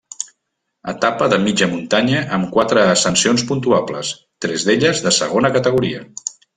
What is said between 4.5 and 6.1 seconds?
d'elles de segona categoria.